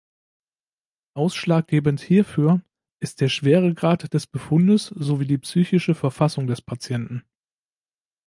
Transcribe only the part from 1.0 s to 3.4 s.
Ausschlaggebend hierfür ist der